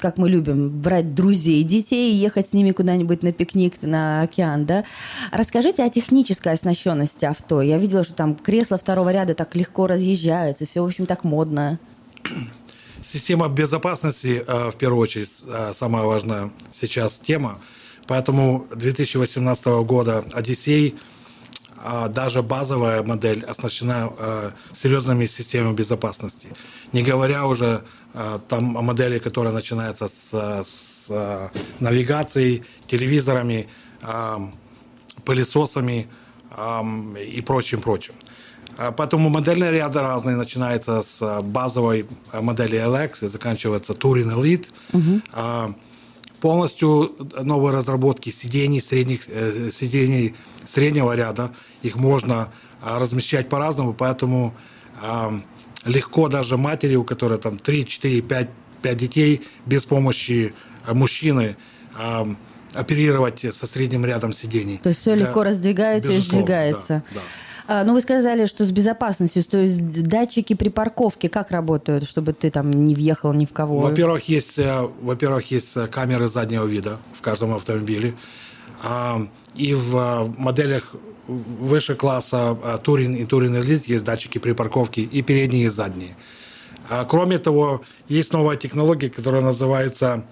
[0.00, 4.64] как мы любим, брать друзей детей и ехать с ними куда-нибудь на пикник, на океан,
[4.64, 4.84] да.
[5.30, 7.60] Расскажите о технической оснащенности авто.
[7.60, 11.78] Я видела, что там кресла второго ряда так легко разъезжаются, все, в общем, так модно.
[13.02, 17.58] Система безопасности, э, в первую очередь, э, самая важная сейчас тема.
[18.06, 20.94] Поэтому 2018 года «Одиссей»,
[21.82, 24.12] э, даже базовая модель оснащена
[24.74, 26.48] серьезными системами безопасности.
[26.92, 27.82] Не говоря уже
[28.48, 33.68] там о модели, которая начинается с, с навигацией, телевизорами,
[35.24, 36.08] пылесосами
[37.34, 38.14] и прочим-прочим.
[38.80, 40.36] А Поэтому модельные ряды разные.
[40.36, 44.68] Начинается с э, базовой э, модели LX и заканчивается Touring Elite.
[45.32, 45.74] А,
[46.40, 51.50] Полностью новые разработки сидений, средних, э, сидений среднего ряда.
[51.82, 52.48] Их можно
[52.80, 54.54] а, размещать по-разному, поэтому
[55.02, 55.30] а,
[55.84, 58.48] легко даже матери, у которой там 3, 4, 5,
[58.80, 60.54] 5 детей, без помощи
[60.86, 61.58] а, мужчины
[61.94, 62.26] а,
[62.72, 64.78] оперировать со средним рядом сидений.
[64.78, 67.02] То есть все Для- легко раздвигается и сдвигается.
[67.10, 67.20] да, да.
[67.72, 72.32] А, ну, вы сказали, что с безопасностью, то есть датчики при парковке как работают, чтобы
[72.32, 73.78] ты там не въехал ни в кого?
[73.78, 78.14] Во-первых, есть, э, во-первых, есть э, камеры заднего вида в каждом автомобиле.
[78.82, 79.20] А,
[79.54, 80.96] И в э, моделях
[81.28, 86.16] выше класса Touring и Touring Elite есть датчики при парковке и передние, и задние.
[86.88, 90.24] А, Кроме того, есть новая технология, которая называется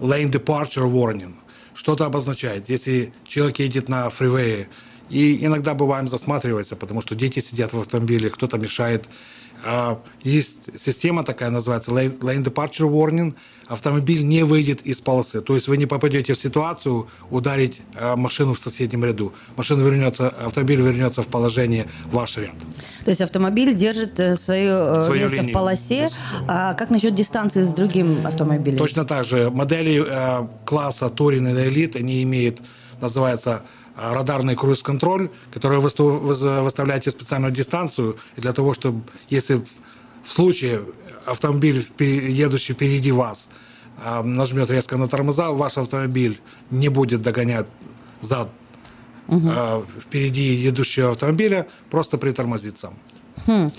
[0.00, 1.34] Lane Departure Warning.
[1.74, 2.70] Что это обозначает?
[2.70, 4.68] Если человек едет на фривее,
[5.10, 9.08] и иногда бываем засматривается, потому что дети сидят в автомобиле, кто-то мешает.
[9.66, 13.34] А, Есть система такая, называется Lane Departure Warning.
[13.66, 15.40] Автомобиль не выйдет из полосы.
[15.40, 19.32] То есть вы не попадете в ситуацию ударить а, машину в соседнем ряду.
[19.56, 22.54] Машина вернется, автомобиль вернется в положение в ваш ряд.
[23.04, 26.10] То есть автомобиль держит э, свое, э, место в линию, полосе.
[26.46, 28.78] А как насчет дистанции с другим автомобилем?
[28.78, 32.60] Точно так же модели э, класса Touring и Elite, они имеют,
[33.00, 33.62] называется
[33.96, 35.90] радарный круиз-контроль, который вы
[36.62, 39.64] выставляете специальную дистанцию для того, чтобы, если
[40.24, 40.82] в случае
[41.26, 43.48] автомобиль, едущий впереди вас,
[44.04, 46.40] э, нажмет резко на тормоза, ваш автомобиль
[46.70, 47.66] не будет догонять
[48.20, 48.48] зад
[49.28, 52.94] э, впереди едущего автомобиля, просто притормозит сам.
[53.46, 53.70] Хм.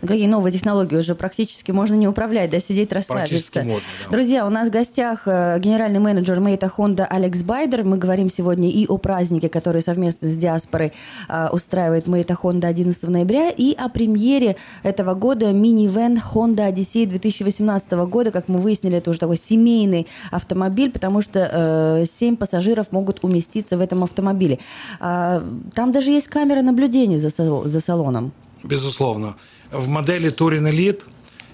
[0.00, 3.62] Какие новые технологии уже практически можно не управлять, да, сидеть расслабиться.
[3.64, 4.10] Можно, да.
[4.12, 7.82] Друзья, у нас в гостях э, генеральный менеджер Мейта Хонда Алекс Байдер.
[7.82, 10.92] Мы говорим сегодня и о празднике, который совместно с диаспорой
[11.28, 17.90] э, устраивает Мейта Хонда 11 ноября, и о премьере этого года мини-вен Honda Odyssey 2018
[18.08, 18.30] года.
[18.30, 23.76] Как мы выяснили, это уже такой семейный автомобиль, потому что э, 7 пассажиров могут уместиться
[23.76, 24.60] в этом автомобиле.
[25.00, 25.44] А,
[25.74, 28.30] там даже есть камера наблюдения за салоном.
[28.62, 29.36] Безусловно.
[29.70, 31.02] В модели Touring Elite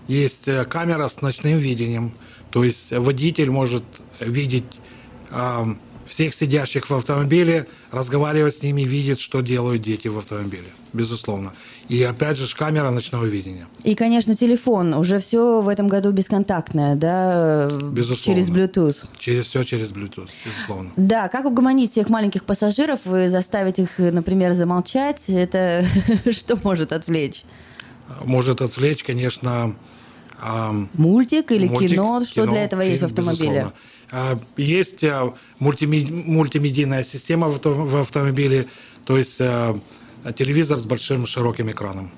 [0.07, 2.15] есть э, камера с ночным видением.
[2.51, 3.83] То есть водитель может
[4.21, 4.65] видеть
[5.31, 5.67] а,
[6.07, 10.69] всех сидящих в автомобиле, разговаривать с ними, видеть, что делают дети в автомобиле.
[10.93, 11.53] Безусловно.
[11.89, 13.67] И опять же камера ночного видения.
[13.83, 14.95] И, конечно, телефон.
[14.95, 17.69] Уже все в этом году бесконтактное, да?
[17.71, 18.43] э, Безусловно.
[18.43, 18.97] Через Bluetooth.
[19.19, 20.93] Через все через Bluetooth, безусловно.
[20.97, 25.25] Да, как угомонить всех маленьких пассажиров и заставить их, например, замолчать?
[25.29, 25.85] Это
[26.33, 27.43] что может отвлечь?
[28.24, 29.74] Может отвлечь, конечно,
[30.38, 32.22] ам, Мультик или Мультик, кино?
[32.24, 33.48] Что кино, для этого есть в фильм, автомобиле?
[33.48, 33.72] безусловно.
[34.11, 38.66] А, Есть а, мультиме- мультимедийная система в авто- в автомобиле,
[39.07, 39.78] то есть а,
[40.36, 42.11] телевизор с большим широким экраном.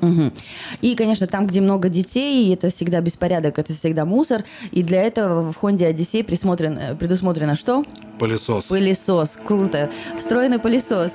[0.00, 0.32] Мгм.
[0.80, 4.44] И, конечно, там, где много детей, это всегда беспорядок, это всегда мусор.
[4.70, 7.84] И для этого в Honda Odyssey присмотрен, э, предусмотрено что?
[8.18, 8.66] Пылесос.
[8.66, 9.38] Пылесос.
[9.44, 9.90] Круто.
[10.18, 11.14] Встроенный пылесос.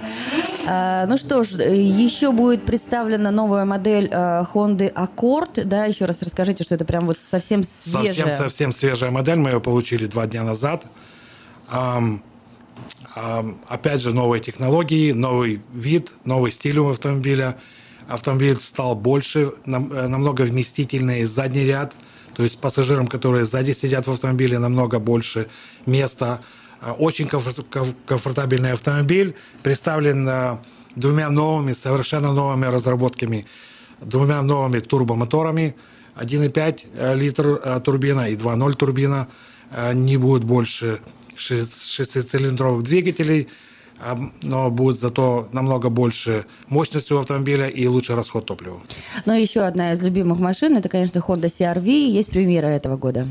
[0.68, 5.64] А, ну что ж, э, еще будет представлена новая модель э, Honda Accord.
[5.66, 8.08] Да, еще раз расскажите, что это прям вот совсем свежая.
[8.08, 9.38] Совсем-совсем свежая модель.
[9.38, 10.86] Мы ее получили два дня назад.
[11.68, 12.24] Ам,
[13.16, 17.58] ам, опять же, новые технологии, новый вид, новый стиль у автомобиля.
[18.08, 21.95] Автомобиль стал больше, нам- э, намного вместительнее задний ряд.
[22.36, 25.47] То есть пассажирам, которые сзади сидят в автомобиле, намного больше
[25.86, 26.41] места.
[26.82, 29.34] А, Очень комфорт- ком- комфортабельный автомобиль.
[29.64, 30.58] Представлен э,
[30.95, 33.45] двумя новыми, совершенно новыми разработками.
[34.01, 35.76] Двумя новыми турбомоторами.
[36.16, 39.28] 1,5 э, литр э, турбина и 2,0 турбина.
[39.72, 40.99] Э, Не будет больше
[41.36, 43.47] шест- шестицилиндровых двигателей,
[44.41, 48.82] но будет зато намного больше мощности у автомобиля и лучший расход топлива.
[49.26, 51.88] Но еще одна из любимых машин, это, конечно, Honda CR-V.
[51.88, 53.28] Есть премьера этого года.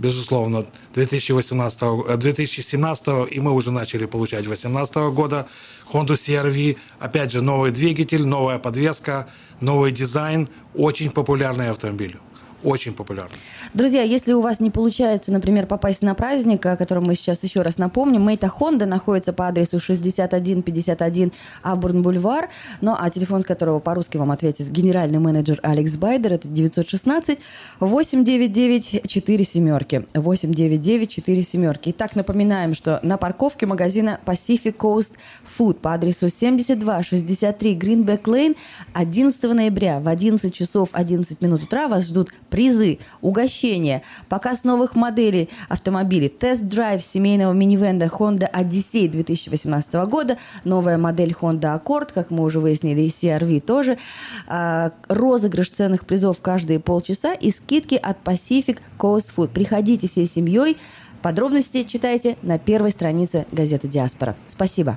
[0.00, 5.46] Безусловно, 2018, э, 2017 и мы уже начали получать 2018 года
[5.92, 6.76] Honda CR-V.
[6.98, 9.26] Опять же, новый двигатель, новая подвеска,
[9.60, 10.48] новый дизайн.
[10.74, 12.16] Очень популярный автомобиль.
[12.62, 13.36] Очень популярный.
[13.72, 17.62] Друзья, если у вас не получается, например, попасть на праздник, о котором мы сейчас еще
[17.62, 21.32] раз напомним, Мейта Хонда находится по адресу 6151
[21.62, 22.50] Абурн Бульвар,
[22.80, 27.38] ну а телефон, с которого по-русски вам ответит генеральный менеджер Алекс Байдер, это 916
[27.80, 30.06] 899 4 семерки.
[30.14, 31.90] 899 4 семерки.
[31.90, 35.12] Итак, напоминаем, что на парковке магазина Pacific Coast
[35.58, 38.56] Food по адресу 7263 Greenback Lane
[38.92, 45.48] 11 ноября в 11 часов 11 минут утра вас ждут призы, угощения, показ новых моделей
[45.68, 52.60] автомобилей, тест-драйв семейного минивенда Honda Odyssey 2018 года, новая модель Honda Accord, как мы уже
[52.60, 53.98] выяснили, и CR-V тоже,
[54.46, 59.48] а, розыгрыш ценных призов каждые полчаса и скидки от Pacific Coast Food.
[59.48, 60.76] Приходите всей семьей.
[61.22, 64.36] Подробности читайте на первой странице газеты «Диаспора».
[64.48, 64.96] Спасибо.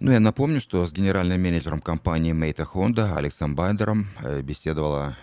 [0.00, 5.18] Ну, я напомню, что с генеральным менеджером компании Мейта Honda Алексом Байдером э, беседовала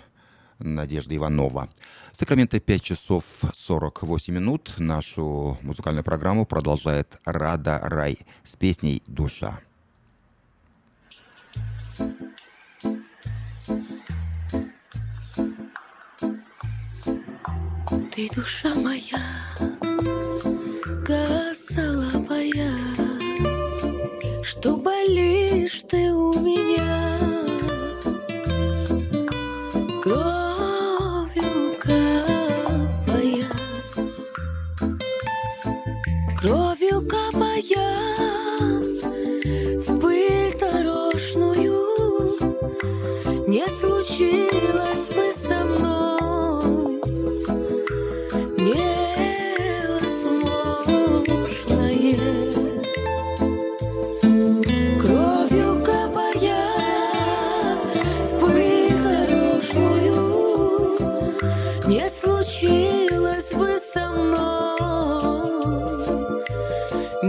[0.60, 1.70] Надежда Иванова.
[2.12, 3.24] Сакраменто 5 часов
[3.56, 4.74] 48 минут.
[4.78, 9.60] Нашу музыкальную программу продолжает Рада Рай с песней «Душа».
[18.18, 19.22] Ты душа моя,
[21.06, 22.74] косолапая,
[24.42, 26.97] Что болишь ты у меня
[37.08, 38.17] Кровью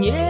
[0.01, 0.28] Yeah.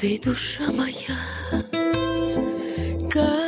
[0.00, 1.18] Ты душа моя,
[3.10, 3.39] косолапая,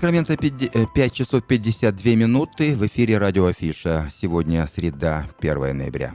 [0.00, 2.74] Сакраменто 5 часов 52 минуты.
[2.74, 4.10] В эфире радио Афиша.
[4.10, 6.14] Сегодня среда, 1 ноября.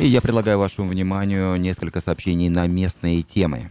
[0.00, 3.70] И я предлагаю вашему вниманию несколько сообщений на местные темы.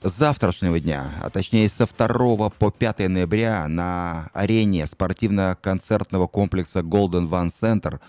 [0.00, 7.28] С завтрашнего дня, а точнее со 2 по 5 ноября на арене спортивно-концертного комплекса Golden
[7.28, 8.00] One Center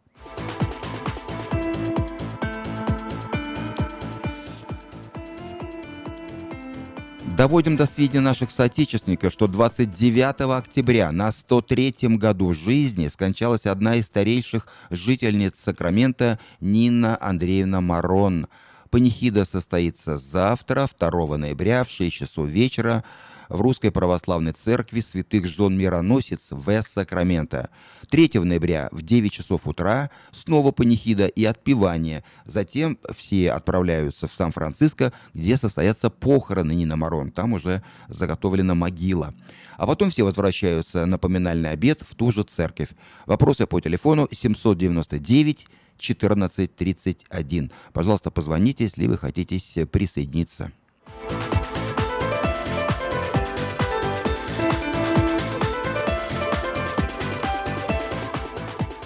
[7.38, 14.06] Доводим до сведения наших соотечественников, что 29 октября на 103-м году жизни скончалась одна из
[14.06, 18.48] старейших жительниц Сакрамента Нина Андреевна Марон.
[18.90, 23.04] Панихида состоится завтра, 2 ноября в 6 часов вечера
[23.50, 27.70] в Русской Православной Церкви Святых Жен Мироносец в Сакраменто.
[28.10, 32.24] 3 ноября в 9 часов утра снова панихида и отпевание.
[32.46, 37.32] Затем все отправляются в Сан-Франциско, где состоятся похороны Нина Марон.
[37.32, 39.34] Там уже заготовлена могила.
[39.78, 42.89] А потом все возвращаются на поминальный обед в ту же церковь.
[43.26, 45.68] Вопросы по телефону 799
[45.98, 47.72] 1431.
[47.93, 50.72] Пожалуйста, позвоните, если вы хотите присоединиться.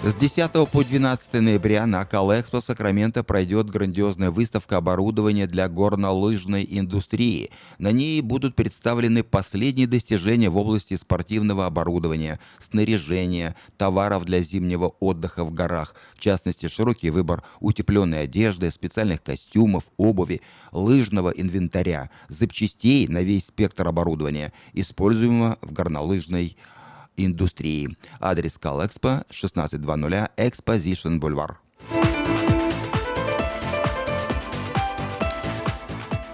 [0.02, 7.50] С 10 по 12 ноября на Калэкспо Сакраменто пройдет грандиозная выставка оборудования для горнолыжной индустрии.
[7.76, 15.44] На ней будут представлены последние достижения в области спортивного оборудования, снаряжения, товаров для зимнего отдыха
[15.44, 15.94] в горах.
[16.14, 20.40] В частности, широкий выбор утепленной одежды, специальных костюмов, обуви,
[20.72, 26.56] лыжного инвентаря, запчастей на весь спектр оборудования, используемого в горнолыжной.
[28.20, 31.56] Адрес Калэкспо 1600 Exposition Boulevard.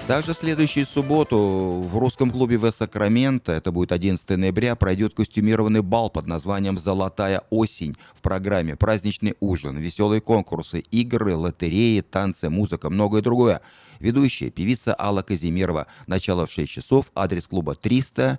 [0.06, 5.82] Также в следующую субботу в русском клубе в Сакраменто, это будет 11 ноября, пройдет костюмированный
[5.82, 7.96] бал под названием «Золотая осень».
[8.14, 13.62] В программе праздничный ужин, веселые конкурсы, игры, лотереи, танцы, музыка, многое другое.
[13.98, 15.88] Ведущая певица Алла Казимирова.
[16.06, 18.38] Начало в 6 часов, адрес клуба 300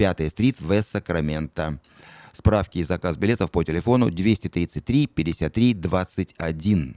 [0.00, 1.78] 5 стрит в Сакраменто.
[2.32, 6.96] Справки и заказ билетов по телефону 233 53 21.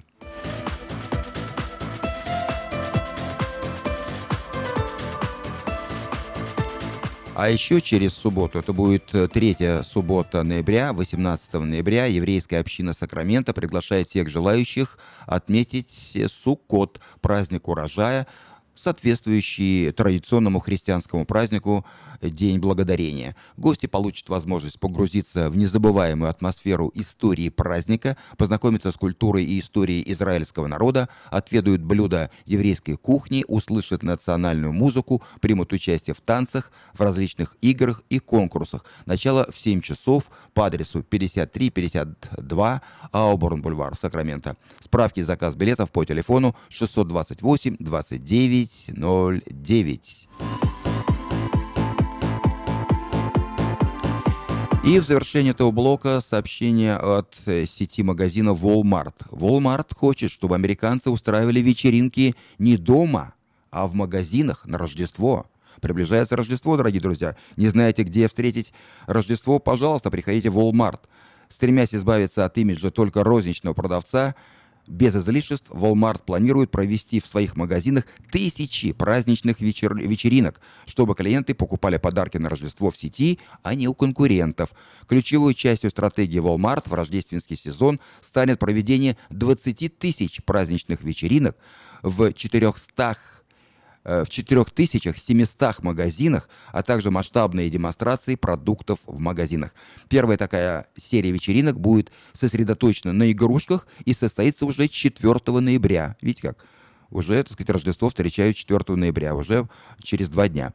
[7.35, 14.07] А еще через субботу, это будет третья суббота ноября, 18 ноября, еврейская община Сакрамента приглашает
[14.07, 18.27] всех желающих отметить Суккот, праздник урожая,
[18.75, 21.85] соответствующий традиционному христианскому празднику
[22.29, 23.35] День Благодарения.
[23.57, 30.67] Гости получат возможность погрузиться в незабываемую атмосферу истории праздника, познакомиться с культурой и историей израильского
[30.67, 38.03] народа, отведают блюда еврейской кухни, услышат национальную музыку, примут участие в танцах, в различных играх
[38.09, 38.85] и конкурсах.
[39.05, 44.57] Начало в 7 часов по адресу 5352 Ауборн-Бульвар, Сакраменто.
[44.81, 50.82] Справки и заказ билетов по телефону 628 29 09.
[54.83, 59.13] И в завершение этого блока сообщение от э, сети магазина Walmart.
[59.31, 63.33] Walmart хочет, чтобы американцы устраивали вечеринки не дома,
[63.71, 65.49] а в магазинах на Рождество.
[65.79, 67.37] Приближается Рождество, дорогие друзья.
[67.55, 68.73] Не знаете, где встретить
[69.07, 69.59] Рождество?
[69.59, 70.99] Пожалуйста, приходите в Walmart.
[71.47, 74.35] Стремясь избавиться от имиджа только розничного продавца,
[74.87, 79.95] без излишеств Walmart планирует провести в своих магазинах тысячи праздничных вечер...
[79.95, 84.71] вечеринок, чтобы клиенты покупали подарки на Рождество в сети, а не у конкурентов.
[85.07, 91.55] Ключевой частью стратегии Walmart в рождественский сезон станет проведение 20 тысяч праздничных вечеринок
[92.01, 93.17] в 400
[94.03, 99.73] в 4700 магазинах, а также масштабные демонстрации продуктов в магазинах.
[100.09, 106.17] Первая такая серия вечеринок будет сосредоточена на игрушках и состоится уже 4 ноября.
[106.21, 106.65] Видите как?
[107.09, 109.67] Уже, так сказать, Рождество встречают 4 ноября, уже
[110.01, 110.73] через два дня.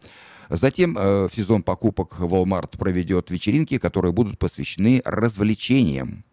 [0.48, 6.24] Затем э, в сезон покупок Walmart проведет вечеринки, которые будут посвящены развлечениям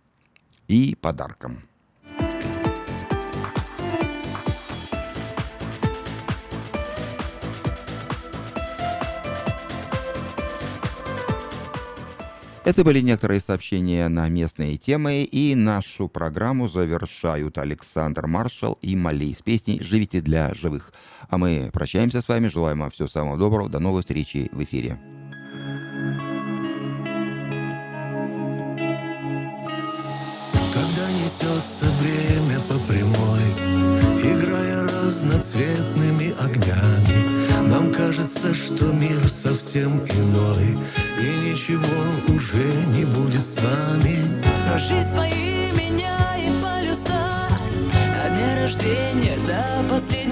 [0.68, 1.64] и подаркам.
[12.66, 19.34] Это были некоторые сообщения на местные темы, и нашу программу завершают Александр Маршал и Мали
[19.34, 20.92] с песней «Живите для живых».
[21.30, 24.98] А мы прощаемся с вами, желаем вам всего самого доброго, до новой встречи в эфире.
[30.74, 33.44] Когда несется время по прямой,
[34.24, 37.25] играя разноцветными огнями,
[37.96, 40.78] кажется, что мир совсем иной,
[41.20, 41.82] и ничего
[42.36, 44.44] уже не будет с нами.
[44.68, 47.48] Но жизнь свои меняет полюса
[48.26, 50.25] От дня рождения до последней